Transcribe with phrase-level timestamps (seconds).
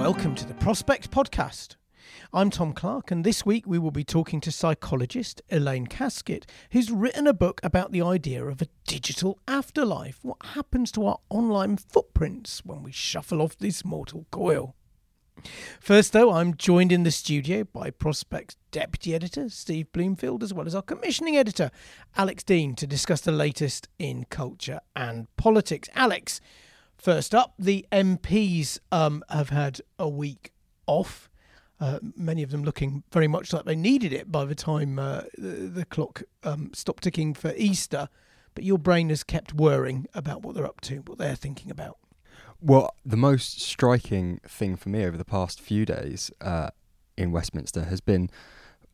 [0.00, 1.76] Welcome to the Prospect Podcast.
[2.32, 6.90] I'm Tom Clark, and this week we will be talking to psychologist Elaine Kasket, who's
[6.90, 10.18] written a book about the idea of a digital afterlife.
[10.22, 14.74] What happens to our online footprints when we shuffle off this mortal coil?
[15.78, 20.66] First, though, I'm joined in the studio by Prospect's deputy editor, Steve Bloomfield, as well
[20.66, 21.70] as our commissioning editor,
[22.16, 25.90] Alex Dean, to discuss the latest in culture and politics.
[25.94, 26.40] Alex,
[27.00, 30.52] first up, the MPs um, have had a week
[30.86, 31.30] off
[31.80, 35.22] uh, many of them looking very much like they needed it by the time uh,
[35.38, 38.08] the, the, clock um, stopped ticking for Easter.
[38.54, 41.96] But your brain has kept worrying about what they're up to, what they're thinking about.
[42.60, 46.70] Well, the most striking thing for me over the past few days uh,
[47.16, 48.28] in Westminster has been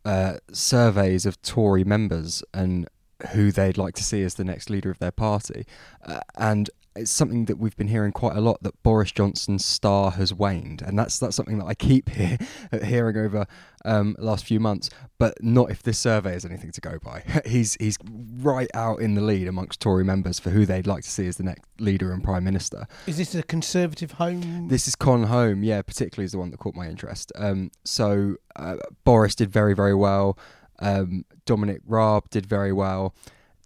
[0.05, 2.87] uh, surveys of Tory members and
[3.33, 5.67] who they'd like to see as the next leader of their party.
[6.05, 10.13] Uh, and it's something that we've been hearing quite a lot that Boris Johnson's star
[10.13, 12.39] has waned, and that's that's something that I keep hear,
[12.83, 13.47] hearing over
[13.85, 14.91] um, last few months.
[15.19, 17.23] But not if this survey is anything to go by.
[17.47, 17.99] he's he's
[18.39, 21.37] right out in the lead amongst Tory members for who they'd like to see as
[21.37, 22.87] the next leader and prime minister.
[23.07, 24.69] Is this a Conservative home?
[24.69, 27.33] This is Con Home, yeah, particularly is the one that caught my interest.
[27.37, 30.39] Um, so uh, Boris did very very well.
[30.79, 33.15] Um, Dominic Raab did very well.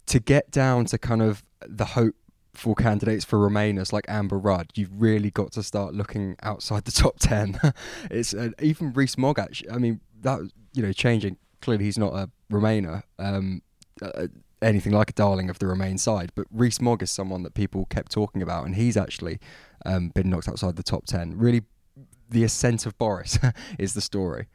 [0.06, 2.14] To get down to kind of the hope
[2.54, 6.92] for candidates for Remainers like Amber Rudd, you've really got to start looking outside the
[7.02, 7.58] top ten.
[8.10, 9.38] it's uh, even Rees-Mogg.
[9.38, 10.40] Actually, I mean that
[10.72, 11.36] you know changing.
[11.62, 13.60] Clearly, he's not a Remainer, um,
[14.00, 14.28] uh,
[14.62, 16.32] anything like a darling of the Remain side.
[16.34, 19.38] But Rees-Mogg is someone that people kept talking about, and he's actually
[19.84, 21.36] um, been knocked outside the top ten.
[21.36, 21.62] Really,
[22.28, 23.38] the ascent of Boris
[23.78, 24.48] is the story.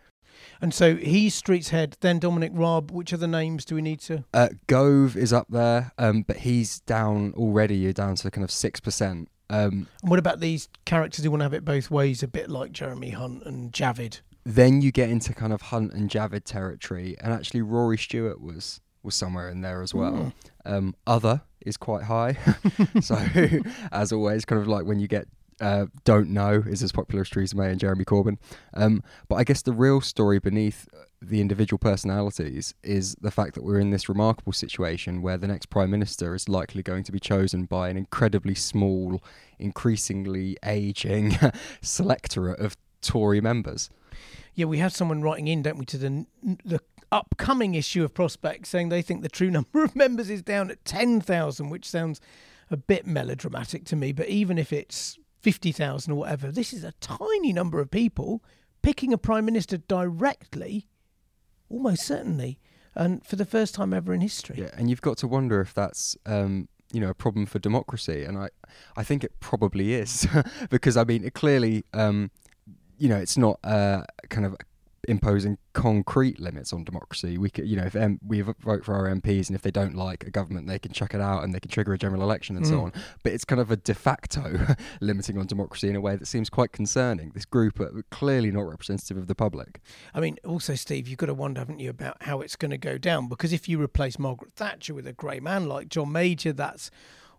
[0.61, 1.97] And so he's Street's head.
[1.99, 2.91] Then Dominic Raab.
[2.91, 4.23] Which other names do we need to?
[4.33, 7.75] Uh, Gove is up there, um, but he's down already.
[7.75, 9.29] You're down to kind of six percent.
[9.49, 12.49] Um, and what about these characters who want to have it both ways, a bit
[12.49, 14.21] like Jeremy Hunt and Javid?
[14.43, 18.81] Then you get into kind of Hunt and Javid territory, and actually Rory Stewart was
[19.03, 20.33] was somewhere in there as well.
[20.65, 20.71] Mm.
[20.71, 22.37] Um, other is quite high,
[23.01, 23.15] so
[23.91, 25.27] as always, kind of like when you get
[25.61, 28.37] uh, don't know is as popular as Theresa May and Jeremy Corbyn.
[28.73, 30.87] Um, but I guess the real story beneath
[31.21, 35.67] the individual personalities is the fact that we're in this remarkable situation where the next
[35.67, 39.23] prime minister is likely going to be chosen by an incredibly small,
[39.57, 41.37] increasingly aging
[41.81, 43.89] selectorate of Tory members.
[44.53, 46.25] Yeah, we have someone writing in, don't we, to the
[46.63, 46.79] the
[47.11, 50.83] upcoming issue of Prospect saying they think the true number of members is down at
[50.85, 52.19] 10,000, which sounds
[52.71, 54.11] a bit melodramatic to me.
[54.11, 56.51] But even if it's 50,000 or whatever.
[56.51, 58.43] This is a tiny number of people
[58.81, 60.87] picking a prime minister directly,
[61.69, 62.57] almost certainly,
[62.95, 64.55] and for the first time ever in history.
[64.57, 68.23] Yeah, and you've got to wonder if that's um, you know a problem for democracy,
[68.23, 68.49] and I
[68.97, 70.27] I think it probably is
[70.71, 72.31] because I mean it clearly um,
[72.97, 74.55] you know it's not uh, kind of
[75.07, 77.37] imposing concrete limits on democracy.
[77.37, 79.95] We could, you know, if M- we vote for our MPs and if they don't
[79.95, 82.55] like a government, they can chuck it out and they can trigger a general election
[82.57, 82.69] and mm.
[82.69, 82.93] so on.
[83.23, 86.49] But it's kind of a de facto limiting on democracy in a way that seems
[86.49, 87.31] quite concerning.
[87.33, 89.81] This group are clearly not representative of the public.
[90.13, 92.77] I mean, also, Steve, you've got to wonder, haven't you, about how it's going to
[92.77, 93.27] go down?
[93.27, 96.91] Because if you replace Margaret Thatcher with a grey man like John Major, that's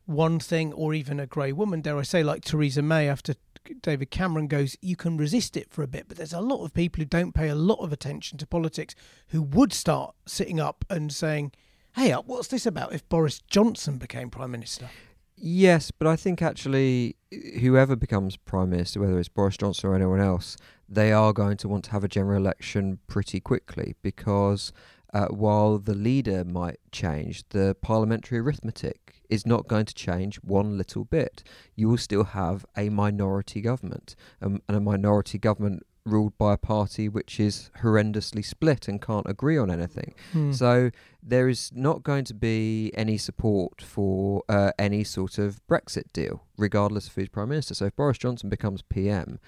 [0.06, 3.34] one thing, or even a grey woman, dare I say, like Theresa May after
[3.82, 6.74] David Cameron goes, you can resist it for a bit, but there's a lot of
[6.74, 8.94] people who don't pay a lot of attention to politics
[9.28, 11.52] who would start sitting up and saying,
[11.94, 14.88] hey, what's this about if Boris Johnson became Prime Minister?
[15.36, 17.16] Yes, but I think actually,
[17.60, 20.56] whoever becomes prime minister, whether it's Boris Johnson or anyone else,
[20.88, 24.72] they are going to want to have a general election pretty quickly because
[25.16, 30.76] uh, while the leader might change, the parliamentary arithmetic is not going to change one
[30.76, 31.42] little bit.
[31.74, 36.58] You will still have a minority government, um, and a minority government ruled by a
[36.58, 40.14] party which is horrendously split and can't agree on anything.
[40.32, 40.52] Hmm.
[40.52, 40.90] So
[41.22, 46.44] there is not going to be any support for uh, any sort of Brexit deal,
[46.58, 47.72] regardless of who's prime minister.
[47.72, 49.40] So if Boris Johnson becomes PM,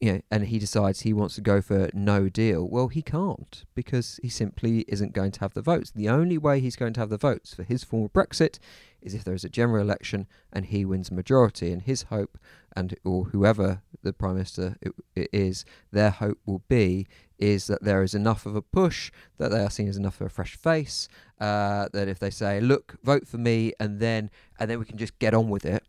[0.00, 3.64] you know, and he decides he wants to go for no deal, well, he can't
[3.74, 5.90] because he simply isn't going to have the votes.
[5.90, 8.58] The only way he's going to have the votes for his form of Brexit
[9.00, 11.70] is if there is a general election and he wins a majority.
[11.72, 12.38] And his hope,
[12.76, 14.76] and or whoever the prime minister
[15.14, 17.06] is, their hope will be
[17.38, 20.26] is that there is enough of a push that they are seen as enough of
[20.26, 21.08] a fresh face.
[21.40, 24.98] Uh, that if they say, "Look, vote for me," and then and then we can
[24.98, 25.84] just get on with it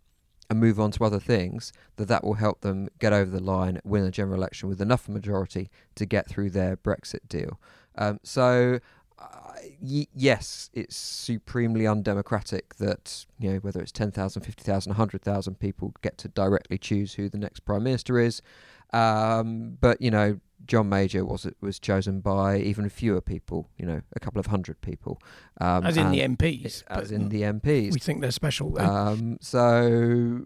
[0.49, 3.79] and move on to other things, that that will help them get over the line,
[3.83, 7.59] win a general election with enough majority to get through their Brexit deal.
[7.97, 8.79] Um, so,
[9.17, 15.93] uh, y- yes, it's supremely undemocratic that, you know, whether it's 10,000, 50,000, 100,000 people
[16.01, 18.41] get to directly choose who the next Prime Minister is.
[18.93, 24.01] Um, but, you know, John Major was was chosen by even fewer people, you know,
[24.15, 25.21] a couple of hundred people.
[25.61, 26.83] Um, as in the MPs.
[26.87, 27.93] As in the MPs.
[27.93, 28.79] we think they're special.
[28.79, 30.41] Um, so,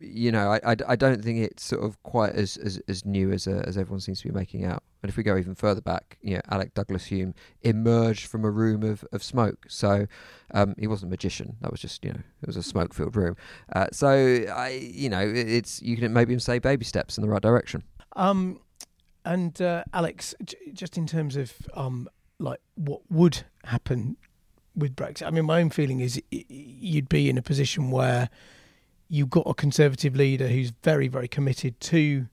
[0.00, 3.32] you know, I, I, I don't think it's sort of quite as, as, as new
[3.32, 4.82] as uh, as everyone seems to be making out.
[5.02, 8.82] And if we go even further back, you know, Alec Douglas-Home emerged from a room
[8.82, 9.66] of, of smoke.
[9.68, 10.06] So
[10.52, 11.56] um, he wasn't a magician.
[11.60, 13.36] That was just, you know, it was a smoke filled room.
[13.72, 17.28] Uh, so, I, you know, it's you can maybe even say baby steps in the
[17.28, 17.84] right direction.
[18.16, 18.60] Um,
[19.24, 22.08] and uh, Alex, j- just in terms of um,
[22.38, 24.16] like what would happen
[24.74, 28.30] with Brexit, I mean, my own feeling is you'd be in a position where
[29.08, 32.26] you've got a conservative leader who's very, very committed to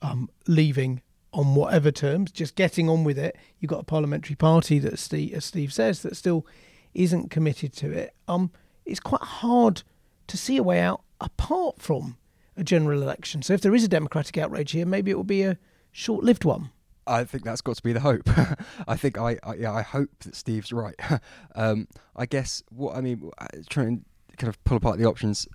[0.00, 1.02] um, leaving
[1.32, 3.36] on whatever terms, just getting on with it.
[3.58, 6.46] You've got a parliamentary party that Steve, as Steve says, that still
[6.94, 8.14] isn't committed to it.
[8.26, 8.50] Um,
[8.86, 9.82] it's quite hard
[10.28, 12.16] to see a way out apart from
[12.56, 13.42] a general election.
[13.42, 15.58] So if there is a democratic outrage here, maybe it will be a
[15.92, 16.70] short-lived one.
[17.06, 18.28] I think that's got to be the hope.
[18.88, 20.94] I think I, I yeah I hope that Steve's right.
[21.54, 25.48] um, I guess what I mean uh, trying to kind of pull apart the options.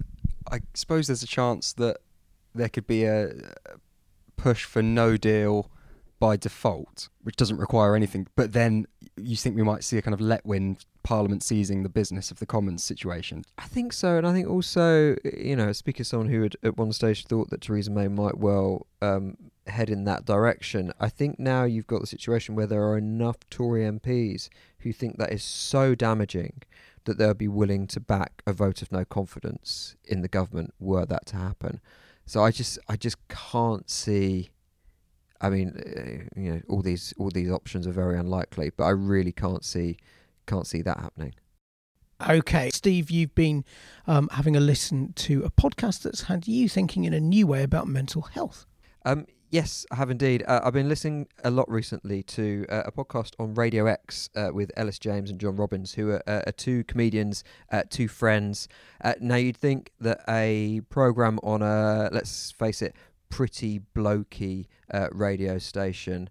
[0.51, 1.97] I suppose there's a chance that
[2.55, 3.77] there could be a a
[4.35, 5.69] push for no deal
[6.19, 8.27] by default, which doesn't require anything.
[8.35, 8.87] But then
[9.17, 12.45] you think we might see a kind of Letwin Parliament seizing the business of the
[12.45, 13.43] Commons situation.
[13.57, 16.77] I think so, and I think also, you know, speaking as someone who had at
[16.77, 19.35] one stage thought that Theresa May might well um,
[19.67, 23.37] head in that direction, I think now you've got the situation where there are enough
[23.49, 24.49] Tory MPs
[24.79, 26.63] who think that is so damaging
[27.05, 31.05] that they'll be willing to back a vote of no confidence in the government were
[31.05, 31.81] that to happen.
[32.25, 34.51] So I just, I just can't see.
[35.41, 38.91] I mean, uh, you know, all these all these options are very unlikely, but I
[38.91, 39.97] really can't see
[40.45, 41.33] can't see that happening.
[42.29, 43.65] Okay, Steve, you've been
[44.07, 47.63] um, having a listen to a podcast that's had you thinking in a new way
[47.63, 48.65] about mental health.
[49.05, 50.43] Um, yes, I have indeed.
[50.47, 54.49] Uh, I've been listening a lot recently to uh, a podcast on Radio X uh,
[54.51, 58.67] with Elis James and John Robins, who are, uh, are two comedians, uh, two friends.
[59.01, 62.95] Uh, now, you'd think that a program on a, let's face it,
[63.29, 64.65] pretty blokey
[65.11, 66.29] radio station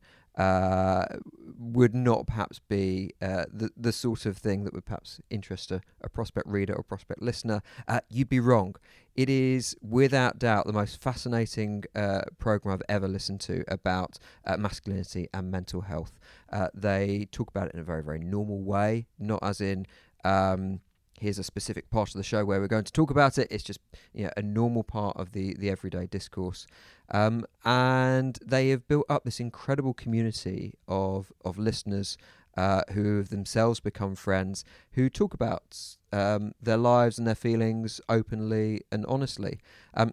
[1.58, 6.08] would not perhaps be the the sort of thing that would perhaps interest a, a
[6.08, 7.60] prospect reader or prospect listener.
[8.08, 8.76] You'd be wrong.
[9.14, 14.56] It is without doubt the most fascinating uh, program I've ever listened to about uh,
[14.56, 16.18] masculinity and mental health.
[16.50, 19.86] Uh, they talk about it in a very very normal way, not as in.
[20.24, 20.80] Um,
[21.22, 23.46] Here's a specific part of the show where we're going to talk about it.
[23.48, 23.78] It's just
[24.12, 26.66] you know, a normal part of the, the everyday discourse.
[27.12, 32.16] Um, and they have built up this incredible community of of listeners
[32.56, 38.00] uh, who have themselves become friends, who talk about um, their lives and their feelings
[38.08, 39.60] openly and honestly.
[39.94, 40.12] Um,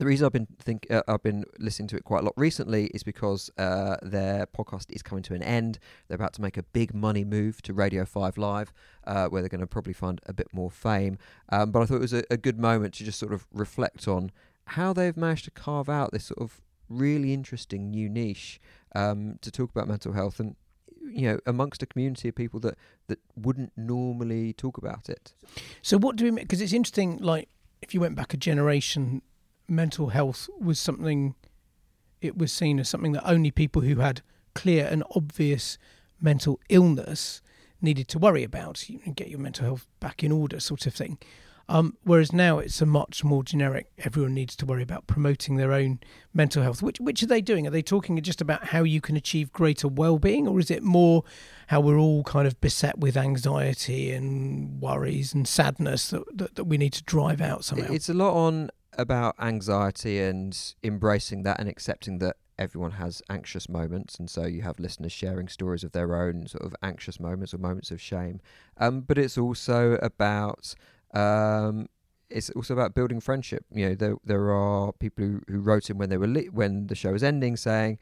[0.00, 2.86] the reason I've been think uh, I've been listening to it quite a lot recently
[2.86, 5.78] is because uh, their podcast is coming to an end.
[6.08, 8.72] They're about to make a big money move to Radio Five Live,
[9.06, 11.18] uh, where they're going to probably find a bit more fame.
[11.50, 14.08] Um, but I thought it was a, a good moment to just sort of reflect
[14.08, 14.32] on
[14.68, 18.58] how they've managed to carve out this sort of really interesting new niche
[18.94, 20.56] um, to talk about mental health and
[21.10, 22.76] you know amongst a community of people that
[23.08, 25.32] that wouldn't normally talk about it.
[25.82, 26.40] So what do we?
[26.40, 27.18] Because it's interesting.
[27.18, 27.48] Like
[27.82, 29.22] if you went back a generation,
[29.68, 31.34] mental health was something.
[32.20, 34.20] It was seen as something that only people who had
[34.54, 35.78] clear and obvious
[36.20, 37.40] mental illness
[37.80, 38.88] needed to worry about.
[38.88, 41.18] You know, get your mental health back in order, sort of thing.
[41.70, 43.92] Um, whereas now it's a much more generic.
[43.98, 46.00] Everyone needs to worry about promoting their own
[46.34, 46.82] mental health.
[46.82, 47.64] Which which are they doing?
[47.64, 51.22] Are they talking just about how you can achieve greater well-being, or is it more
[51.68, 56.64] how we're all kind of beset with anxiety and worries and sadness that that, that
[56.64, 57.92] we need to drive out somehow?
[57.92, 63.68] It's a lot on about anxiety and embracing that and accepting that everyone has anxious
[63.68, 67.54] moments, and so you have listeners sharing stories of their own sort of anxious moments
[67.54, 68.40] or moments of shame.
[68.76, 70.74] Um, but it's also about
[71.14, 71.88] um,
[72.28, 73.64] it's also about building friendship.
[73.72, 76.86] You know, there there are people who, who wrote in when they were li- when
[76.86, 77.98] the show was ending, saying,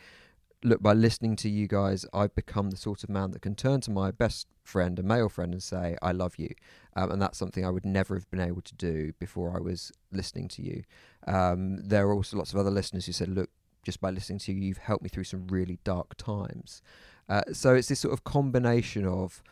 [0.62, 3.80] "Look, by listening to you guys, I've become the sort of man that can turn
[3.82, 6.54] to my best friend, a male friend, and say, I love you.'
[6.94, 9.92] Um, and that's something I would never have been able to do before I was
[10.12, 10.82] listening to you.
[11.26, 13.50] Um, there are also lots of other listeners who said, "Look,
[13.82, 16.82] just by listening to you, you've helped me through some really dark times."
[17.28, 19.42] Uh, so it's this sort of combination of,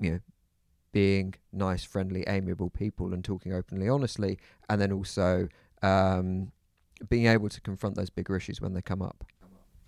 [0.00, 0.20] you know,
[0.92, 4.38] being nice, friendly, amiable people and talking openly, honestly,
[4.68, 5.48] and then also
[5.82, 6.52] um,
[7.08, 9.24] being able to confront those bigger issues when they come up.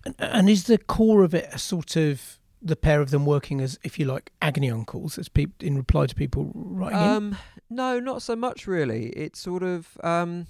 [0.05, 3.61] And, and is the core of it a sort of the pair of them working
[3.61, 7.07] as, if you like, agony uncles, as peop- in reply to people writing in?
[7.07, 7.37] Um,
[7.69, 9.07] no, not so much really.
[9.09, 10.47] It's sort of um,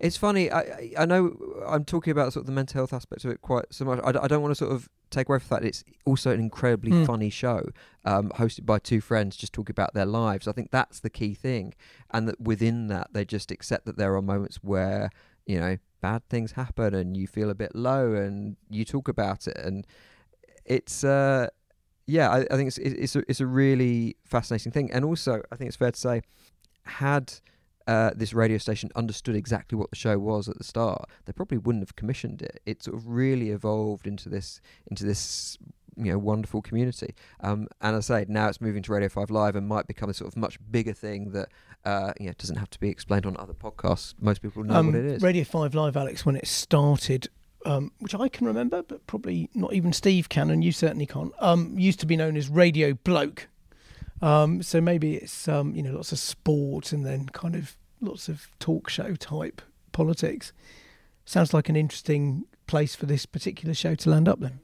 [0.00, 0.50] it's funny.
[0.50, 1.36] I I- know
[1.66, 4.00] I'm talking about sort of the mental health aspect of it quite so much.
[4.04, 6.40] I, d- I don't want to sort of take away from that it's also an
[6.40, 7.06] incredibly Mm.
[7.06, 7.68] funny show,
[8.04, 10.48] um, hosted by two friends just talking about their lives.
[10.48, 11.74] I think that's the key thing,
[12.10, 15.10] and that within that they just accept that there are moments where
[15.46, 19.46] you know bad things happen and you feel a bit low and you talk about
[19.46, 19.86] it and
[20.66, 21.46] it's uh
[22.06, 25.56] yeah I, I think it's it's a, it's a really fascinating thing and also I
[25.56, 26.22] think it's fair to say
[26.84, 27.32] had
[27.86, 31.58] uh, this radio station understood exactly what the show was at the start, they probably
[31.58, 32.60] wouldn't have commissioned it.
[32.64, 35.58] It sort of really evolved into this into this
[35.96, 37.14] you know wonderful community.
[37.40, 40.14] Um, and I say, now it's moving to Radio Five Live and might become a
[40.14, 41.48] sort of much bigger thing that
[41.84, 44.14] uh, you know doesn't have to be explained on other podcasts.
[44.20, 45.22] Most people know what it is.
[45.22, 47.28] Um, Radio 5 Live, Alex, when it started,
[47.66, 51.32] um, which I can remember, but probably not even Steve can, and you certainly can't,
[51.38, 53.48] um, used to be known as Radio Bloke.
[54.24, 58.28] Um, so maybe it's, um, you know, lots of sport and then kind of lots
[58.28, 59.60] of talk show type
[59.92, 60.54] politics.
[61.26, 64.60] Sounds like an interesting place for this particular show to land up then.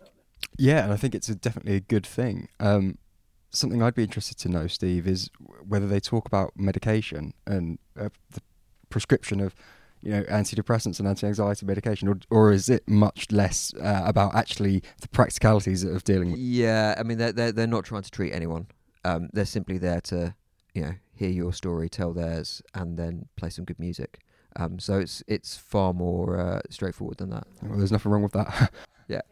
[0.56, 2.48] Yeah, and I think it's a, definitely a good thing.
[2.58, 2.96] Um,
[3.50, 5.28] something I'd be interested to know, Steve, is
[5.68, 8.40] whether they talk about medication and uh, the
[8.88, 9.54] prescription of,
[10.00, 14.82] you know, antidepressants and anti-anxiety medication, or, or is it much less uh, about actually
[15.02, 16.40] the practicalities of dealing with?
[16.40, 18.68] Yeah, I mean they're they're, they're not trying to treat anyone.
[19.04, 20.34] Um, they're simply there to
[20.74, 24.20] you know hear your story, tell theirs, and then play some good music.
[24.56, 27.46] Um, so it's it's far more uh, straightforward than that.
[27.62, 28.72] Well, there's nothing wrong with that.
[29.08, 29.22] Yeah.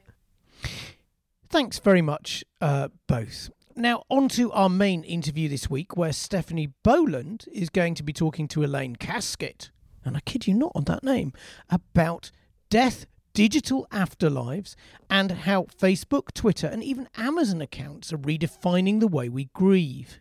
[1.51, 3.49] Thanks very much, uh, both.
[3.77, 8.13] Now, on to our main interview this week, where Stephanie Boland is going to be
[8.13, 9.71] talking to Elaine Kasket,
[10.05, 11.33] and I kid you not on that name,
[11.71, 12.33] about
[12.71, 14.75] death, digital afterlives,
[15.09, 20.21] and how Facebook, Twitter, and even Amazon accounts are redefining the way we grieve.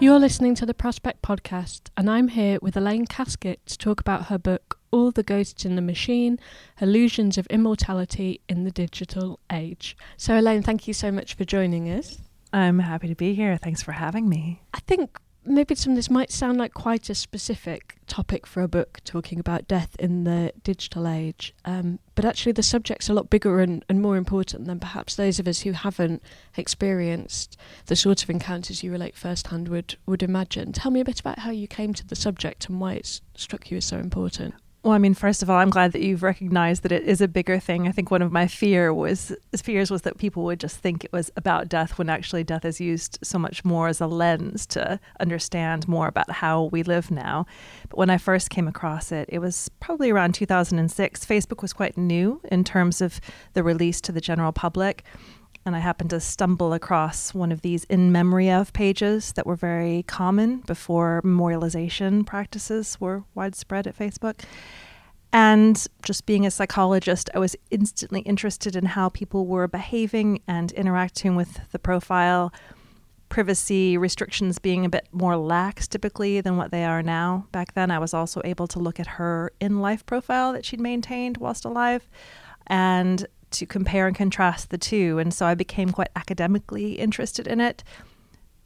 [0.00, 4.26] You're listening to the Prospect Podcast, and I'm here with Elaine Kasket to talk about
[4.26, 6.38] her book, All the Ghosts in the Machine
[6.80, 9.96] Illusions of Immortality in the Digital Age.
[10.16, 12.18] So, Elaine, thank you so much for joining us.
[12.52, 13.56] I'm happy to be here.
[13.56, 14.62] Thanks for having me.
[14.72, 19.00] I think maybe some this might sound like quite a specific topic for a book
[19.04, 23.60] talking about death in the digital age, um, but actually the subject's a lot bigger
[23.60, 26.22] and, and more important than perhaps those of us who haven't
[26.56, 30.72] experienced the sort of encounters you relate firsthand would, would imagine.
[30.72, 33.70] Tell me a bit about how you came to the subject and why it struck
[33.70, 34.54] you as so important.
[34.84, 37.26] Well, I mean, first of all, I'm glad that you've recognized that it is a
[37.26, 37.88] bigger thing.
[37.88, 41.12] I think one of my fear was fears was that people would just think it
[41.12, 45.00] was about death when actually death is used so much more as a lens to
[45.18, 47.44] understand more about how we live now.
[47.88, 51.26] But when I first came across it, it was probably around 2006.
[51.26, 53.20] Facebook was quite new in terms of
[53.54, 55.02] the release to the general public
[55.68, 59.54] and I happened to stumble across one of these in memory of pages that were
[59.54, 64.40] very common before memorialization practices were widespread at Facebook.
[65.30, 70.72] And just being a psychologist, I was instantly interested in how people were behaving and
[70.72, 72.50] interacting with the profile.
[73.28, 77.46] Privacy restrictions being a bit more lax typically than what they are now.
[77.52, 80.80] Back then, I was also able to look at her in life profile that she'd
[80.80, 82.08] maintained whilst alive
[82.68, 85.18] and to compare and contrast the two.
[85.18, 87.82] And so I became quite academically interested in it.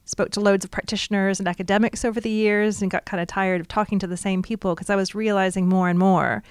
[0.04, 3.60] Spoke to loads of practitioners and academics over the years and got kind of tired
[3.60, 6.42] of talking to the same people because I was realizing more and more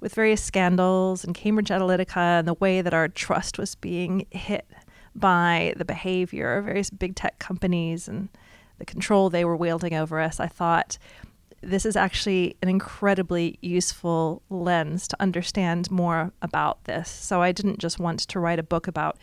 [0.00, 4.66] with various scandals and Cambridge Analytica and the way that our trust was being hit
[5.14, 8.28] by the behavior of various big tech companies and
[8.78, 10.38] the control they were wielding over us.
[10.38, 10.98] I thought
[11.60, 17.10] this is actually an incredibly useful lens to understand more about this.
[17.10, 19.18] So I didn't just want to write a book about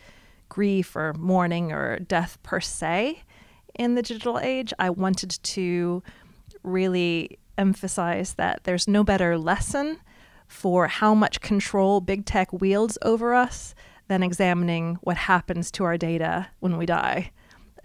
[0.49, 3.23] grief or mourning or death per se
[3.73, 4.73] in the digital age.
[4.79, 6.03] I wanted to
[6.63, 9.97] really emphasize that there's no better lesson
[10.47, 13.73] for how much control big tech wields over us
[14.07, 17.31] than examining what happens to our data when we die.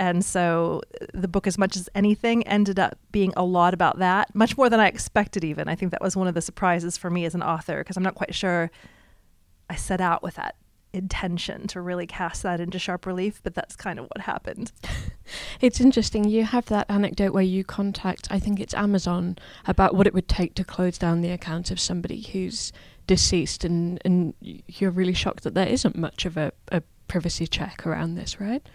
[0.01, 0.81] And so
[1.13, 4.71] the book, as much as anything, ended up being a lot about that, much more
[4.71, 5.69] than I expected, even.
[5.69, 8.03] I think that was one of the surprises for me as an author, because I'm
[8.03, 8.71] not quite sure
[9.69, 10.57] I set out with that
[10.95, 14.73] intention to really cast that into sharp relief, but that's kind of what happened.
[15.61, 16.25] it's interesting.
[16.25, 20.29] You have that anecdote where you contact, I think it's Amazon, about what it would
[20.29, 22.73] take to close down the account of somebody who's
[23.07, 27.87] deceased, and, and you're really shocked that there isn't much of a, a privacy check
[27.87, 28.67] around this, right?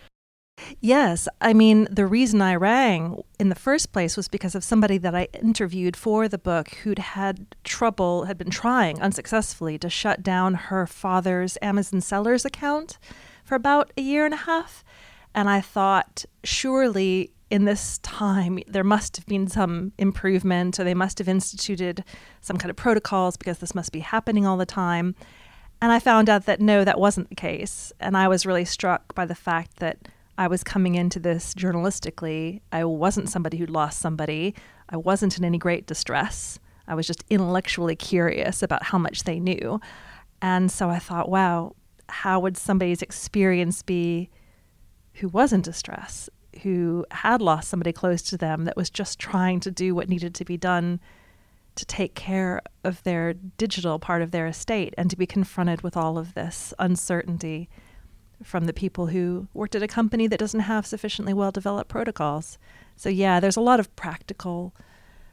[0.80, 1.28] Yes.
[1.42, 5.16] I mean, the reason I rang in the first place was because of somebody that
[5.16, 10.54] I interviewed for the book who'd had trouble, had been trying unsuccessfully to shut down
[10.54, 12.98] her father's Amazon sellers account
[13.44, 14.84] for about a year and a half.
[15.34, 20.94] And I thought, surely in this time, there must have been some improvement, or they
[20.94, 22.04] must have instituted
[22.42, 25.16] some kind of protocols because this must be happening all the time.
[25.82, 27.92] And I found out that no, that wasn't the case.
[28.00, 32.62] And I was really struck by the fact that I was coming into this journalistically.
[32.72, 34.54] I wasn't somebody who'd lost somebody.
[34.90, 36.60] I wasn't in any great distress.
[36.88, 39.80] I was just intellectually curious about how much they knew.
[40.42, 41.76] And so I thought, wow,
[42.08, 44.30] how would somebody's experience be
[45.16, 46.30] who was in distress,
[46.64, 50.36] who had lost somebody close to them that was just trying to do what needed
[50.36, 51.00] to be done
[51.76, 55.98] to take care of their digital part of their estate and to be confronted with
[55.98, 57.70] all of this uncertainty
[58.44, 62.58] from the people who worked at a company that doesn't have sufficiently well developed protocols.
[62.96, 64.74] So, yeah, there's a lot of practical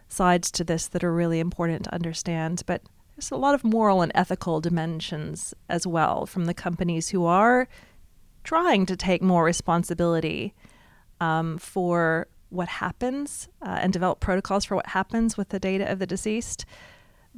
[0.08, 2.82] sides to this that are really important to understand, but
[3.16, 7.68] there's a lot of moral and ethical dimensions as well from the companies who are
[8.44, 10.54] trying to take more responsibility
[11.20, 15.98] um, for what happens uh, and develop protocols for what happens with the data of
[15.98, 16.66] the deceased,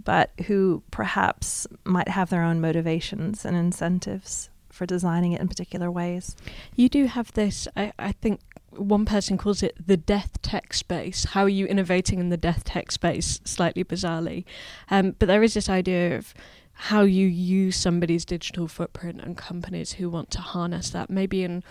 [0.02, 5.90] but who perhaps might have their own motivations and incentives for designing it in particular
[5.90, 6.36] ways.
[6.74, 11.24] You do have this, I, I think one person calls it the death tech space.
[11.26, 13.40] How are you innovating in the death tech space?
[13.44, 14.44] Slightly bizarrely.
[14.90, 16.34] Um, but there is this idea of
[16.74, 21.62] how you use somebody's digital footprint and companies who want to harness that, maybe in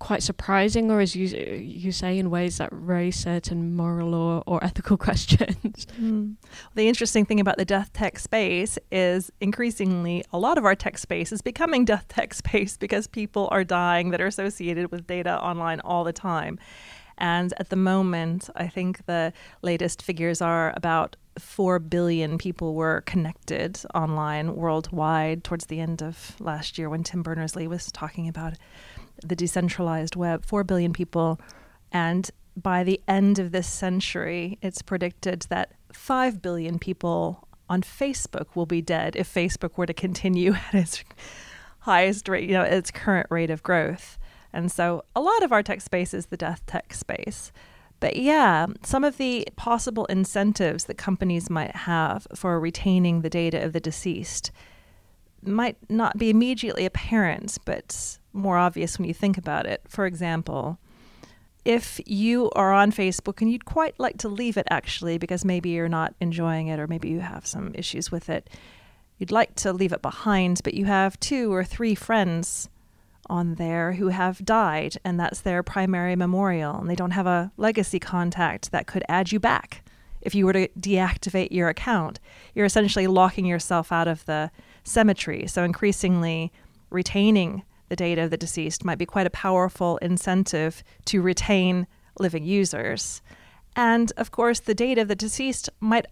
[0.00, 4.64] quite surprising, or as you you say, in ways that raise certain moral or, or
[4.64, 5.86] ethical questions.
[6.00, 6.34] Mm.
[6.74, 10.98] The interesting thing about the death tech space is increasingly a lot of our tech
[10.98, 15.40] space is becoming death tech space because people are dying that are associated with data
[15.40, 16.58] online all the time.
[17.18, 23.02] And at the moment, I think the latest figures are about 4 billion people were
[23.02, 28.28] connected online worldwide towards the end of last year when Tim Berners Lee was talking
[28.28, 28.54] about
[29.22, 31.40] the decentralized web, 4 billion people.
[31.92, 38.54] And by the end of this century, it's predicted that 5 billion people on Facebook
[38.54, 41.04] will be dead if Facebook were to continue at its
[41.80, 44.18] highest rate, you know, its current rate of growth.
[44.52, 47.52] And so a lot of our tech space is the death tech space.
[48.00, 53.62] But yeah, some of the possible incentives that companies might have for retaining the data
[53.62, 54.50] of the deceased
[55.42, 59.82] might not be immediately apparent, but more obvious when you think about it.
[59.88, 60.78] For example,
[61.64, 65.70] if you are on Facebook and you'd quite like to leave it actually because maybe
[65.70, 68.48] you're not enjoying it or maybe you have some issues with it,
[69.18, 72.68] you'd like to leave it behind, but you have two or three friends
[73.26, 77.52] on there who have died and that's their primary memorial and they don't have a
[77.56, 79.84] legacy contact that could add you back
[80.20, 82.18] if you were to deactivate your account.
[82.54, 84.50] You're essentially locking yourself out of the
[84.84, 85.46] cemetery.
[85.46, 86.52] So increasingly
[86.90, 91.86] retaining the data of the deceased might be quite a powerful incentive to retain
[92.18, 93.20] living users.
[93.76, 96.06] And of course, the data of the deceased might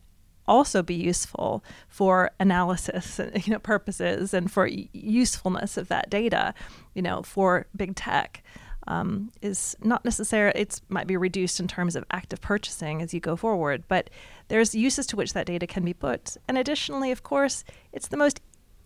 [0.48, 6.52] also be useful for analysis you know, purposes and for usefulness of that data,
[6.94, 8.42] you know, for big tech.
[8.86, 13.20] Um, is not necessarily it might be reduced in terms of active purchasing as you
[13.20, 14.08] go forward, but
[14.48, 16.38] there's uses to which that data can be put.
[16.48, 18.40] And additionally, of course, it's the most,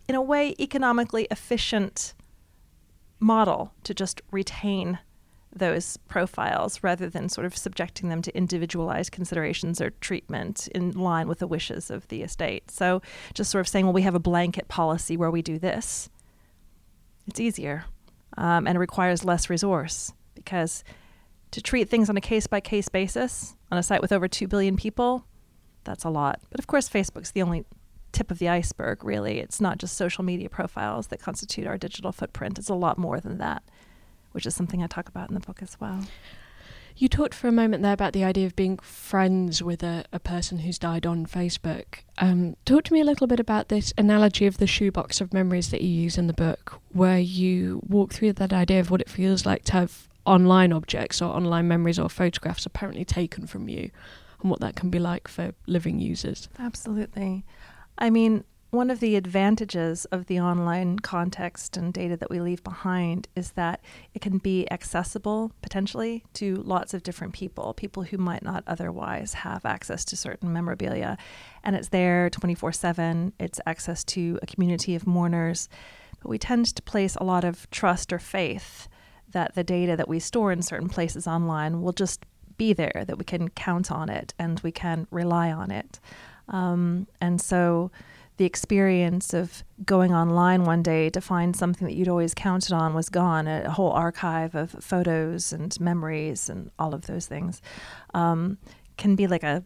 [0.09, 2.15] in a way, economically efficient
[3.23, 4.99] model to just retain
[5.55, 11.27] those profiles rather than sort of subjecting them to individualized considerations or treatment in line
[11.27, 12.71] with the wishes of the estate.
[12.71, 13.01] So
[13.33, 16.09] just sort of saying, well, we have a blanket policy where we do this.
[17.27, 17.85] It's easier
[18.37, 20.83] um, and requires less resource because
[21.51, 24.47] to treat things on a case by case basis on a site with over 2
[24.47, 25.23] billion people,
[25.83, 26.41] that's a lot.
[26.49, 27.63] But of course, Facebook's the only
[28.13, 29.39] tip of the iceberg, really.
[29.39, 33.19] It's not just social media profiles that constitute our digital footprint, it's a lot more
[33.19, 33.63] than that
[34.33, 36.01] which is something I talk about in the book as well.
[36.95, 40.19] You talked for a moment there about the idea of being friends with a, a
[40.19, 41.99] person who's died on Facebook.
[42.19, 45.71] Um, talk to me a little bit about this analogy of the shoebox of memories
[45.71, 49.09] that you use in the book, where you walk through that idea of what it
[49.09, 53.89] feels like to have online objects or online memories or photographs apparently taken from you
[54.41, 56.47] and what that can be like for living users.
[56.59, 57.43] Absolutely.
[58.03, 62.61] I mean, one of the advantages of the online context and data that we leave
[62.61, 63.79] behind is that
[64.13, 69.35] it can be accessible potentially to lots of different people, people who might not otherwise
[69.35, 71.17] have access to certain memorabilia.
[71.63, 75.69] And it's there 24 7, it's access to a community of mourners.
[76.21, 78.89] But we tend to place a lot of trust or faith
[79.29, 82.25] that the data that we store in certain places online will just
[82.57, 86.01] be there, that we can count on it and we can rely on it.
[86.49, 87.91] Um, and so,
[88.37, 92.93] the experience of going online one day to find something that you'd always counted on
[92.93, 97.61] was gone a whole archive of photos and memories and all of those things
[98.13, 98.57] um,
[98.97, 99.63] can be like a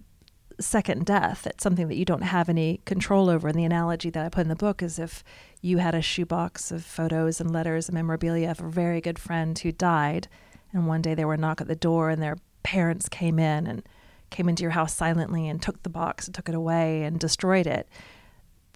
[0.60, 3.48] second death it's something that you don't have any control over.
[3.48, 5.24] And the analogy that i put in the book is if
[5.62, 9.58] you had a shoebox of photos and letters and memorabilia of a very good friend
[9.58, 10.28] who died
[10.74, 13.68] and one day they were a knock at the door and their parents came in
[13.68, 13.84] and
[14.30, 17.68] came into your house silently and took the box and took it away and destroyed
[17.68, 17.88] it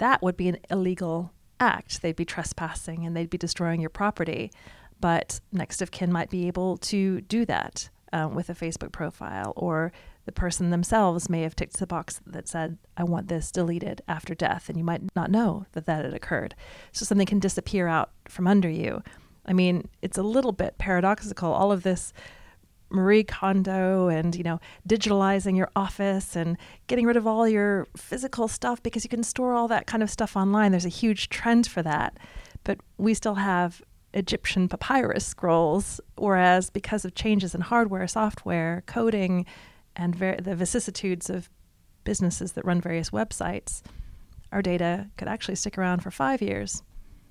[0.01, 2.01] that would be an illegal act.
[2.01, 4.51] They'd be trespassing and they'd be destroying your property.
[4.99, 9.53] But next of kin might be able to do that um, with a Facebook profile,
[9.55, 9.93] or
[10.25, 14.33] the person themselves may have ticked the box that said, I want this deleted after
[14.33, 16.55] death, and you might not know that that had occurred.
[16.91, 19.03] So something can disappear out from under you.
[19.45, 21.53] I mean, it's a little bit paradoxical.
[21.53, 22.11] All of this
[22.91, 28.47] Marie Kondo and, you know, digitalizing your office and getting rid of all your physical
[28.47, 30.71] stuff because you can store all that kind of stuff online.
[30.71, 32.17] There's a huge trend for that.
[32.63, 33.81] But we still have
[34.13, 39.45] Egyptian papyrus scrolls, whereas because of changes in hardware, software, coding,
[39.95, 41.49] and ver- the vicissitudes of
[42.03, 43.81] businesses that run various websites,
[44.51, 46.83] our data could actually stick around for five years,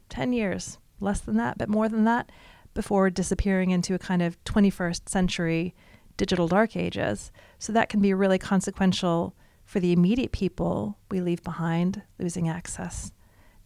[0.08, 2.30] 10 years, less than that, but more than that
[2.74, 5.74] before disappearing into a kind of 21st century
[6.16, 7.32] digital dark ages.
[7.58, 13.12] So that can be really consequential for the immediate people we leave behind, losing access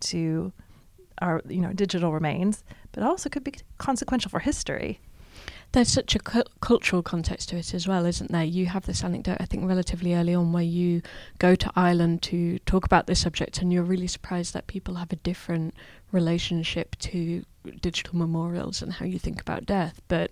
[0.01, 0.53] to
[1.21, 5.01] our you know digital remains, but also could be consequential for history.
[5.75, 8.45] There's such a cu- cultural context to it as well, isn't there?
[8.45, 11.03] You have this anecdote, I think, relatively early on, where you
[11.41, 15.11] go to Ireland to talk about this subject, and you're really surprised that people have
[15.11, 15.75] a different
[16.13, 17.45] relationship to
[17.81, 20.01] digital memorials and how you think about death.
[20.07, 20.31] But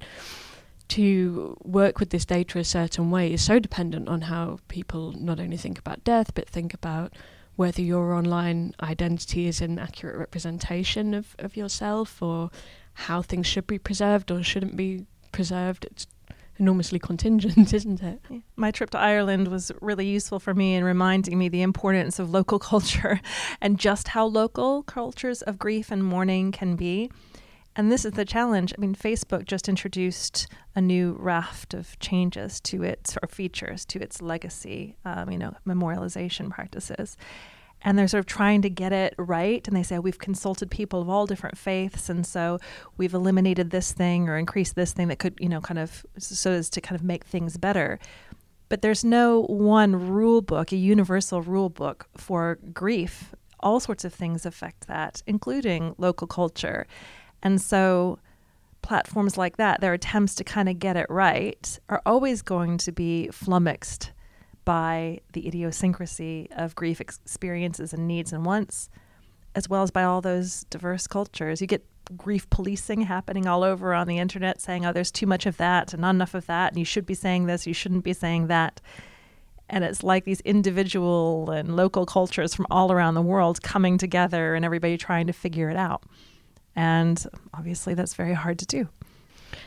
[0.90, 5.40] to work with this data a certain way is so dependent on how people not
[5.40, 7.14] only think about death, but think about
[7.56, 12.52] whether your online identity is an accurate representation of, of yourself or
[12.94, 15.86] how things should be preserved or shouldn't be preserved.
[15.90, 16.06] It's
[16.58, 18.20] enormously contingent, isn't it?
[18.30, 18.38] Yeah.
[18.56, 22.30] My trip to Ireland was really useful for me in reminding me the importance of
[22.30, 23.20] local culture
[23.60, 27.10] and just how local cultures of grief and mourning can be.
[27.74, 28.74] And this is the challenge.
[28.76, 33.98] I mean, Facebook just introduced a new raft of changes to its or features to
[33.98, 37.16] its legacy, um, you know, memorialization practices.
[37.84, 39.66] And they're sort of trying to get it right.
[39.66, 42.08] And they say, we've consulted people of all different faiths.
[42.08, 42.58] And so
[42.96, 46.52] we've eliminated this thing or increased this thing that could, you know, kind of so
[46.52, 47.98] as to kind of make things better.
[48.68, 53.34] But there's no one rule book, a universal rule book for grief.
[53.60, 56.86] All sorts of things affect that, including local culture.
[57.42, 58.18] And so
[58.80, 62.92] platforms like that, their attempts to kind of get it right, are always going to
[62.92, 64.12] be flummoxed
[64.64, 68.88] by the idiosyncrasy of grief experiences and needs and wants,
[69.54, 71.60] as well as by all those diverse cultures.
[71.60, 71.84] You get
[72.16, 75.92] grief policing happening all over on the internet saying, oh, there's too much of that
[75.92, 78.48] and not enough of that, and you should be saying this, you shouldn't be saying
[78.48, 78.80] that.
[79.68, 84.54] And it's like these individual and local cultures from all around the world coming together
[84.54, 86.02] and everybody trying to figure it out.
[86.76, 88.88] And obviously, that's very hard to do.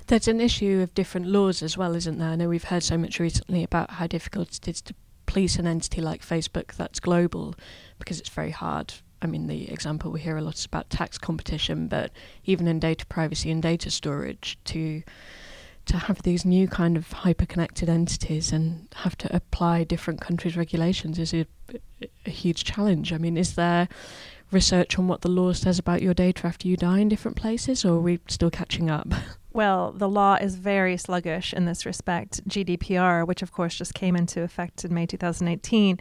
[0.07, 2.29] There's an issue of different laws as well, isn't there?
[2.29, 4.95] I know we've heard so much recently about how difficult it is to
[5.25, 7.55] police an entity like Facebook that's global
[7.99, 8.93] because it's very hard.
[9.21, 12.11] I mean, the example we hear a lot is about tax competition, but
[12.45, 15.03] even in data privacy and data storage, to
[15.85, 21.19] to have these new kind of hyper-connected entities and have to apply different countries' regulations
[21.19, 21.45] is a,
[22.25, 23.13] a huge challenge.
[23.13, 23.87] I mean, is there
[24.51, 27.85] research on what the law says about your data after you die in different places,
[27.85, 29.09] or are we still catching up?
[29.55, 32.45] Well, the law is very sluggish in this respect.
[32.45, 35.97] GDPR, which of course just came into effect in May 2018,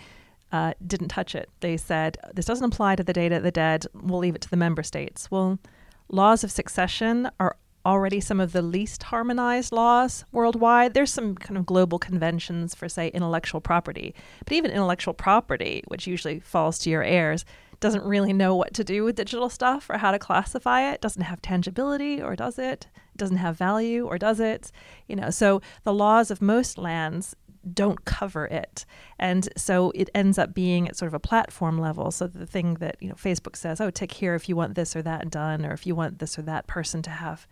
[0.51, 1.49] uh, didn't touch it.
[1.61, 3.87] They said this doesn't apply to the data of the dead.
[3.95, 5.31] We'll leave it to the member states.
[5.31, 5.61] Well,
[6.09, 10.95] laws of succession are already some of the least harmonized laws worldwide.
[10.95, 14.17] There's some kind of global conventions for, say, intellectual property.
[14.45, 17.45] But even intellectual property, which usually falls to your heirs,
[17.85, 21.21] doesn't really know what to do with digital stuff or how to classify it, doesn't
[21.21, 22.87] have tangibility or does it?
[23.15, 24.73] Doesn't have value or does it?
[25.07, 27.37] You know, so the laws of most lands
[27.75, 28.87] don't cover it.
[29.19, 32.11] And so it ends up being at sort of a platform level.
[32.11, 34.97] So the thing that, you know, Facebook says, oh, tick here if you want this
[34.97, 37.47] or that done, or if you want this or that person to have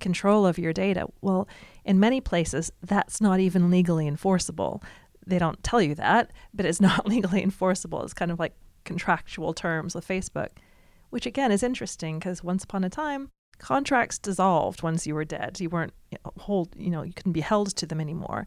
[0.00, 1.06] control of your data.
[1.20, 1.46] Well,
[1.84, 4.82] in many places, that's not even legally enforceable.
[5.24, 8.02] They don't tell you that, but it's not legally enforceable.
[8.02, 10.50] It's kind of like contractual terms with Facebook,
[11.10, 15.60] which again is interesting because once upon a time, contracts dissolved once you were dead.
[15.60, 15.92] You weren't
[16.38, 18.46] hold, you know, you couldn't be held to them anymore.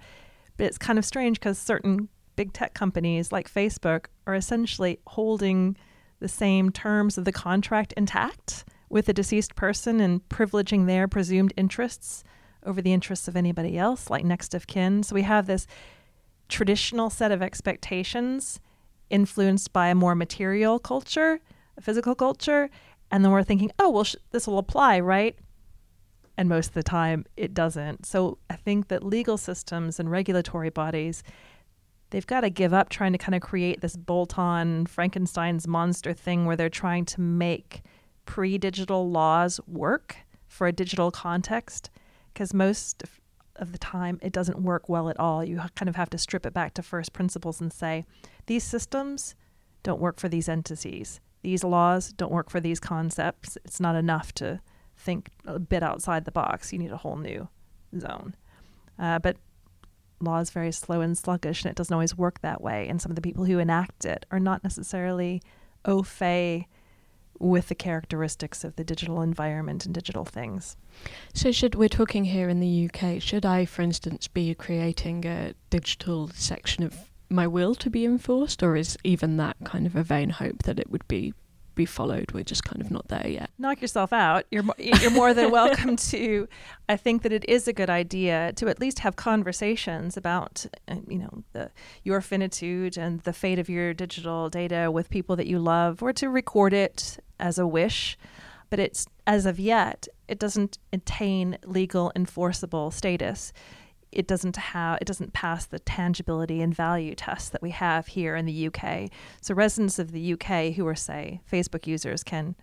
[0.58, 5.78] But it's kind of strange because certain big tech companies like Facebook are essentially holding
[6.20, 11.54] the same terms of the contract intact with the deceased person and privileging their presumed
[11.56, 12.24] interests
[12.66, 15.04] over the interests of anybody else, like next of kin.
[15.04, 15.66] So we have this
[16.50, 18.60] traditional set of expectations
[19.10, 21.40] influenced by a more material culture,
[21.78, 22.70] a physical culture,
[23.12, 25.36] and then we're thinking, oh, well, sh- this will apply, right?
[26.38, 28.06] And most of the time, it doesn't.
[28.06, 31.24] So I think that legal systems and regulatory bodies,
[32.12, 36.14] they've got to give up trying to kind of create this bolt on Frankenstein's monster
[36.14, 37.82] thing where they're trying to make
[38.26, 40.18] pre digital laws work
[40.48, 41.90] for a digital context.
[42.34, 43.04] Because most
[43.60, 45.44] of the time it doesn't work well at all.
[45.44, 48.06] You kind of have to strip it back to first principles and say,
[48.48, 49.36] these systems
[49.84, 51.20] don't work for these entities.
[51.42, 53.58] These laws don't work for these concepts.
[53.64, 54.60] It's not enough to
[54.98, 56.74] think a bit outside the box.
[56.74, 57.48] You need a whole new
[57.98, 58.36] zone.
[58.98, 59.38] Uh, but
[60.20, 62.88] law is very slow and sluggish, and it doesn't always work that way.
[62.90, 65.42] And some of the people who enact it are not necessarily
[65.86, 66.68] au fait
[67.40, 70.78] with the characteristics of the digital environment and digital things.
[71.34, 73.22] So, should we're talking here in the UK?
[73.22, 78.64] Should I, for instance, be creating a digital section of my will to be enforced,
[78.64, 81.34] or is even that kind of a vain hope that it would be
[81.80, 82.34] be followed.
[82.34, 83.52] We're just kind of not there yet.
[83.58, 84.46] Knock yourself out.
[84.52, 86.50] You're you're more than welcome to.
[86.90, 90.96] I think that it is a good idea to at least have conversations about uh,
[91.08, 91.72] you know the
[92.04, 96.12] your finitude and the fate of your digital data with people that you love, or
[96.14, 98.18] to record it as a wish.
[98.70, 103.52] But it's as of yet, it doesn't attain legal enforceable status
[104.12, 108.36] it doesn't have it doesn't pass the tangibility and value test that we have here
[108.36, 109.10] in the UK.
[109.42, 112.56] So residents of the UK who are say Facebook users can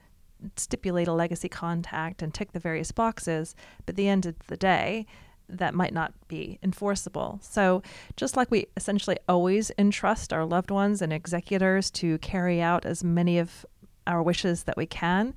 [0.56, 4.56] stipulate a legacy contact and tick the various boxes, but at the end of the
[4.56, 5.06] day,
[5.48, 7.38] that might not be enforceable.
[7.40, 7.80] So,
[8.16, 13.04] just like we essentially always entrust our loved ones and executors to carry out as
[13.04, 13.64] many of
[14.06, 15.34] our wishes that we can,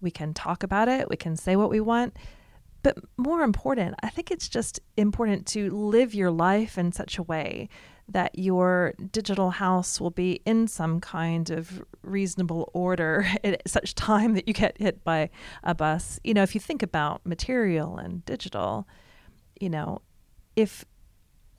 [0.00, 2.16] we can talk about it, we can say what we want.
[2.82, 7.22] But more important, I think it's just important to live your life in such a
[7.22, 7.70] way
[8.08, 14.34] that your digital house will be in some kind of reasonable order at such time
[14.34, 15.30] that you get hit by
[15.62, 16.20] a bus.
[16.22, 18.86] You know, if you think about material and digital,
[19.58, 20.02] you know,
[20.56, 20.84] if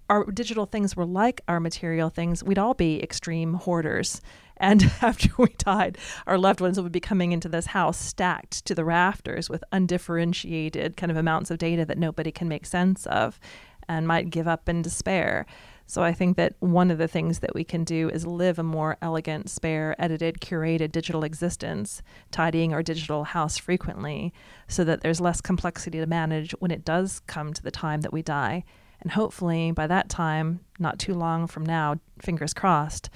[0.09, 4.21] our digital things were like our material things, we'd all be extreme hoarders.
[4.57, 8.75] And after we died, our loved ones would be coming into this house stacked to
[8.75, 13.39] the rafters with undifferentiated kind of amounts of data that nobody can make sense of
[13.87, 15.45] and might give up in despair.
[15.87, 18.63] So I think that one of the things that we can do is live a
[18.63, 24.33] more elegant, spare, edited, curated digital existence, tidying our digital house frequently
[24.67, 28.13] so that there's less complexity to manage when it does come to the time that
[28.13, 28.63] we die.
[29.05, 33.11] And hopefully by that time, not too long from now, fingers crossed,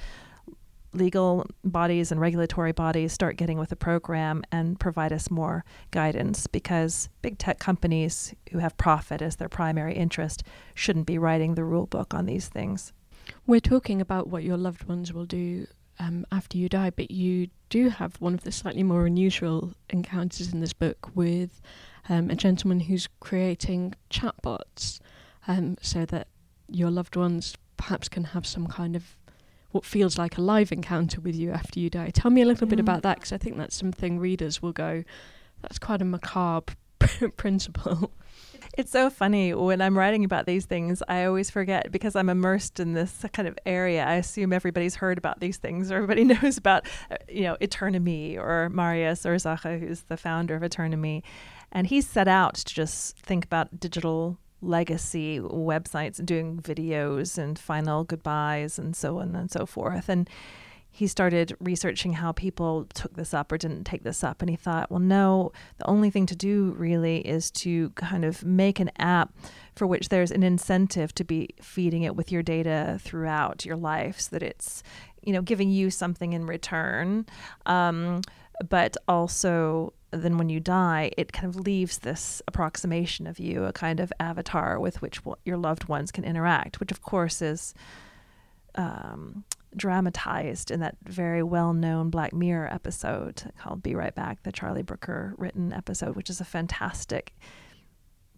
[0.94, 6.46] legal bodies and regulatory bodies start getting with the program and provide us more guidance
[6.46, 10.44] because big tech companies who have profit as their primary interest
[10.76, 12.94] shouldn't be writing the rule book on these things.
[13.48, 15.66] We're talking about what your loved ones will do
[15.98, 20.54] um, after you die, but you do have one of the slightly more unusual encounters
[20.54, 21.64] in this book with
[22.10, 25.00] um, a gentleman who's creating chatbots
[25.50, 26.28] um, so that
[26.70, 29.18] your loved ones perhaps can have some kind of
[29.72, 32.12] what feels like a live encounter with you after you die.
[32.12, 35.04] Tell me a little bit about that because I think that's something readers will go,
[35.62, 36.76] that's quite a macabre
[37.38, 38.12] principle.
[38.78, 41.02] It's so funny when I'm writing about these things.
[41.08, 44.06] I always forget because I'm immersed in this kind of area.
[44.06, 48.38] I assume everybody's heard about these things, or everybody knows about, uh, you know, Eternime
[48.38, 51.24] or Marius Ursache, who's the founder of Eternime,
[51.72, 58.04] and he set out to just think about digital legacy websites doing videos and final
[58.04, 60.10] goodbyes and so on and so forth.
[60.10, 60.30] And
[60.92, 64.42] he started researching how people took this up or didn't take this up.
[64.42, 68.44] And he thought, well, no, the only thing to do really is to kind of
[68.44, 69.34] make an app
[69.76, 74.20] for which there's an incentive to be feeding it with your data throughout your life
[74.20, 74.84] so that it's,
[75.22, 77.26] you know, giving you something in return.
[77.66, 78.22] Um,
[78.68, 83.74] but also then when you die, it kind of leaves this approximation of you, a
[83.74, 87.74] kind of avatar with which your loved ones can interact, which of course is
[88.76, 89.44] um,
[89.76, 94.82] dramatized in that very well known Black Mirror episode called Be Right Back, the Charlie
[94.82, 97.36] Brooker written episode, which is a fantastic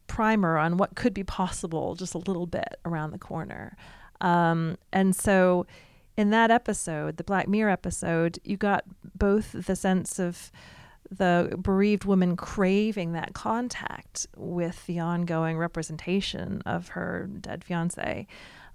[0.08, 3.78] primer on what could be possible just a little bit around the corner.
[4.20, 5.66] Um, and so
[6.18, 8.84] in that episode, the Black Mirror episode, you got
[9.16, 10.52] both the sense of
[11.12, 18.26] the bereaved woman craving that contact with the ongoing representation of her dead fiance.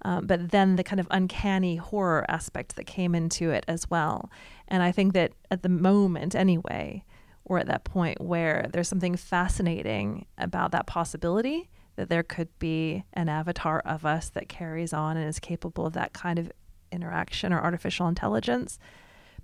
[0.03, 4.29] Um, but then the kind of uncanny horror aspect that came into it as well.
[4.67, 7.03] And I think that at the moment, anyway,
[7.47, 13.03] we're at that point where there's something fascinating about that possibility that there could be
[13.13, 16.51] an avatar of us that carries on and is capable of that kind of
[16.91, 18.77] interaction or artificial intelligence,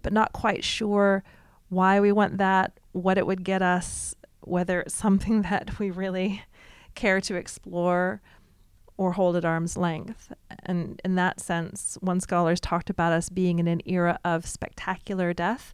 [0.03, 1.23] but not quite sure
[1.69, 6.43] why we want that, what it would get us, whether it's something that we really
[6.95, 8.21] care to explore
[8.97, 10.32] or hold at arm's length.
[10.65, 15.34] And in that sense, one scholar's talked about us being in an era of spectacular
[15.34, 15.73] death.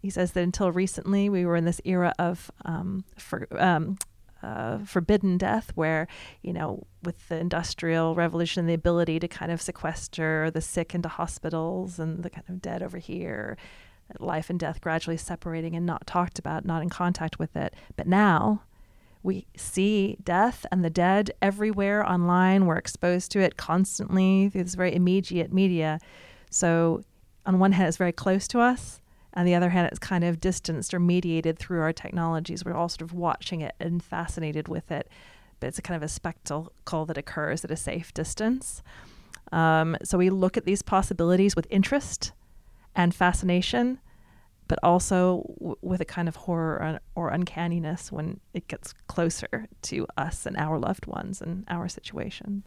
[0.00, 3.98] He says that until recently, we were in this era of um, for, um,
[4.42, 6.06] uh, forbidden death, where,
[6.42, 11.08] you know, with the Industrial Revolution, the ability to kind of sequester the sick into
[11.08, 13.56] hospitals and the kind of dead over here,
[14.18, 17.74] life and death gradually separating and not talked about, not in contact with it.
[17.96, 18.62] But now
[19.22, 22.66] we see death and the dead everywhere online.
[22.66, 25.98] We're exposed to it constantly through this very immediate media.
[26.50, 27.02] So,
[27.44, 29.00] on one hand, it's very close to us.
[29.34, 32.64] On the other hand, it's kind of distanced or mediated through our technologies.
[32.64, 35.08] We're all sort of watching it and fascinated with it,
[35.60, 38.82] but it's a kind of a spectacle that occurs at a safe distance.
[39.52, 42.32] Um, so we look at these possibilities with interest
[42.96, 44.00] and fascination,
[44.66, 49.68] but also w- with a kind of horror or, or uncanniness when it gets closer
[49.82, 52.64] to us and our loved ones and our situation.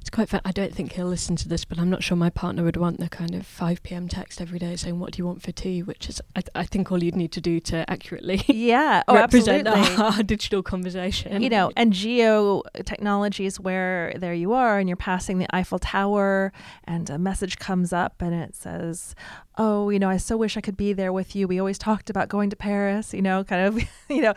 [0.00, 0.40] It's quite fun.
[0.46, 2.98] I don't think he'll listen to this, but I'm not sure my partner would want
[2.98, 4.08] the kind of 5 p.m.
[4.08, 5.82] text every day saying, What do you want for tea?
[5.82, 9.68] Which is, I, I think, all you'd need to do to accurately yeah, oh, represent
[9.68, 11.42] our digital conversation.
[11.42, 16.52] You know, and geo technologies where there you are and you're passing the Eiffel Tower
[16.84, 19.14] and a message comes up and it says,
[19.58, 21.46] oh, you know, I so wish I could be there with you.
[21.46, 24.32] We always talked about going to Paris, you know, kind of, you know,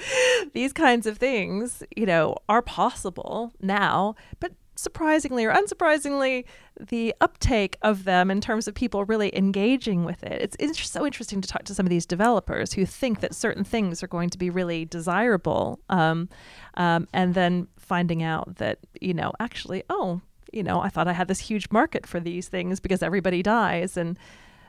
[0.52, 6.46] these kinds of things, you know, are possible now, but surprisingly or unsurprisingly,
[6.80, 10.42] the uptake of them in terms of people really engaging with it.
[10.42, 13.64] It's, it's so interesting to talk to some of these developers who think that certain
[13.64, 16.30] things are going to be really desirable, um,
[16.76, 20.22] um, and then finding out that you know actually, oh,
[20.52, 23.98] you know, I thought I had this huge market for these things because everybody dies,
[23.98, 24.18] and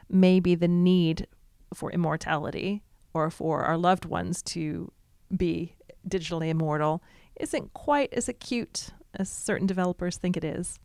[0.08, 1.26] maybe the need
[1.72, 2.82] for immortality
[3.14, 4.90] or for our loved ones to
[5.34, 5.76] be
[6.08, 7.02] digitally immortal
[7.40, 10.78] isn't quite as acute as certain developers think it is.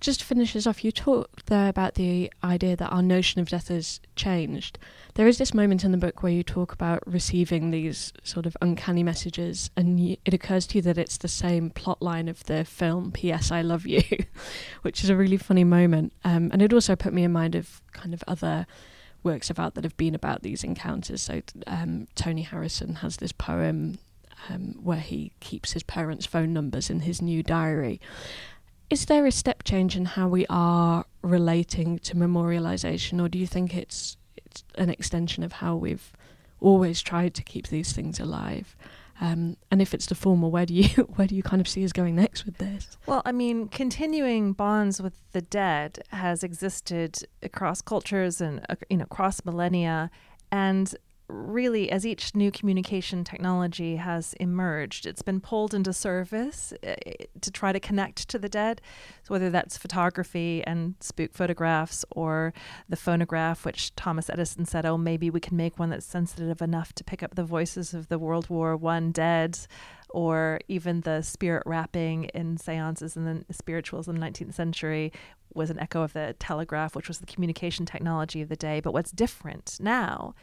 [0.00, 3.48] Just to finish us off, you talked there about the idea that our notion of
[3.48, 4.78] death has changed.
[5.14, 8.56] There is this moment in the book where you talk about receiving these sort of
[8.60, 12.44] uncanny messages, and y- it occurs to you that it's the same plot line of
[12.44, 13.50] the film P.S.
[13.50, 14.02] I Love You,
[14.82, 16.12] which is a really funny moment.
[16.24, 18.66] Um, and it also put me in mind of kind of other
[19.22, 21.22] works of art that have been about these encounters.
[21.22, 23.98] So um, Tony Harrison has this poem
[24.48, 28.00] um, where he keeps his parents' phone numbers in his new diary.
[28.90, 33.46] Is there a step change in how we are relating to memorialization, or do you
[33.46, 36.12] think it's it's an extension of how we've
[36.60, 38.76] always tried to keep these things alive?
[39.20, 41.84] Um, and if it's the former, where do you where do you kind of see
[41.84, 42.96] us going next with this?
[43.06, 49.04] Well, I mean, continuing bonds with the dead has existed across cultures and you know
[49.04, 50.10] across millennia,
[50.50, 50.94] and
[51.28, 56.94] really, as each new communication technology has emerged, it's been pulled into service uh,
[57.40, 58.80] to try to connect to the dead.
[59.22, 62.52] So, whether that's photography and spook photographs or
[62.88, 66.92] the phonograph, which Thomas Edison said, oh, maybe we can make one that's sensitive enough
[66.94, 69.58] to pick up the voices of the World War One dead,
[70.10, 75.12] or even the spirit rapping in seances and the spirituals in the 19th century
[75.54, 78.80] was an echo of the telegraph, which was the communication technology of the day.
[78.80, 80.34] But what's different now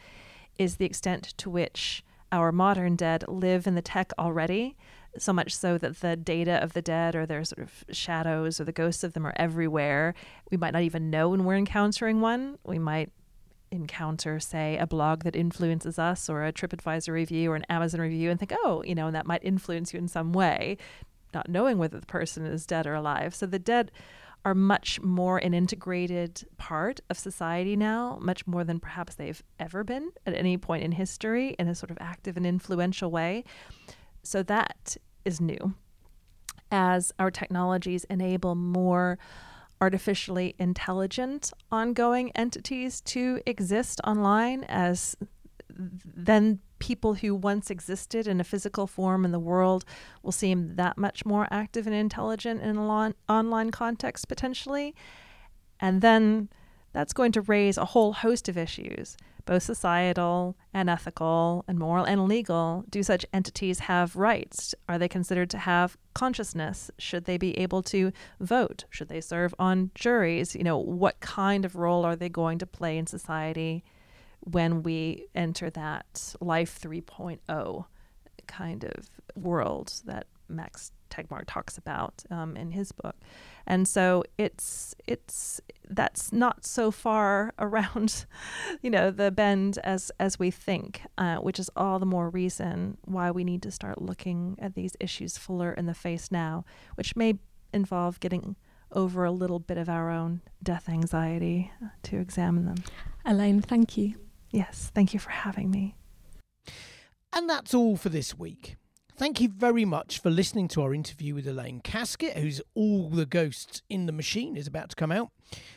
[0.62, 4.78] is the extent to which our modern dead live in the tech already,
[5.18, 8.64] so much so that the data of the dead or their sort of shadows or
[8.64, 10.14] the ghosts of them are everywhere.
[10.52, 12.60] We might not even know when we're encountering one.
[12.64, 13.10] We might
[13.72, 18.30] encounter, say, a blog that influences us or a TripAdvisor review or an Amazon review
[18.30, 20.78] and think, oh, you know, and that might influence you in some way,
[21.34, 23.34] not knowing whether the person is dead or alive.
[23.34, 23.92] So the dead
[24.44, 29.84] are much more an integrated part of society now, much more than perhaps they've ever
[29.84, 33.44] been at any point in history in a sort of active and influential way.
[34.24, 35.76] So that is new.
[36.72, 39.20] As our technologies enable more
[39.80, 45.16] artificially intelligent ongoing entities to exist online as
[45.70, 49.86] then people who once existed in a physical form in the world
[50.24, 54.94] will seem that much more active and intelligent in an online context potentially.
[55.80, 56.50] And then
[56.92, 59.16] that's going to raise a whole host of issues,
[59.46, 62.84] both societal and ethical and moral and legal.
[62.90, 64.76] Do such entities have rights?
[64.90, 66.92] Are they considered to have consciousness?
[66.98, 68.86] Should they be able to vote?
[68.90, 70.56] Should they serve on juries?
[70.56, 73.84] You know, what kind of role are they going to play in society?
[74.42, 77.86] When we enter that life 3.0
[78.48, 83.16] kind of world that Max Tegmark talks about um, in his book.
[83.68, 88.26] And so it's it's that's not so far around,
[88.82, 92.98] you know, the bend as as we think, uh, which is all the more reason
[93.06, 96.66] why we need to start looking at these issues fuller in the face now,
[96.96, 97.36] which may
[97.74, 98.56] involve getting
[98.94, 101.72] over a little bit of our own death anxiety
[102.04, 102.84] to examine them.
[103.26, 104.16] Elaine, thank you.
[104.52, 105.96] Yes, thank you for having me.
[107.34, 108.76] And that's all for this week.
[109.16, 113.26] Thank you very much for listening to our interview with Elaine Kasket, whose All the
[113.26, 115.30] Ghosts in the Machine is about to come out.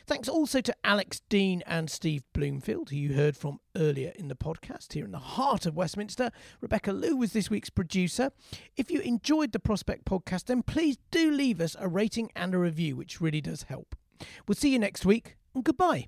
[0.07, 4.35] Thanks also to Alex Dean and Steve Bloomfield, who you heard from earlier in the
[4.35, 6.31] podcast here in the heart of Westminster.
[6.59, 8.31] Rebecca Lou was this week's producer.
[8.77, 12.57] If you enjoyed the Prospect podcast, then please do leave us a rating and a
[12.57, 13.95] review, which really does help.
[14.47, 16.07] We'll see you next week, and goodbye.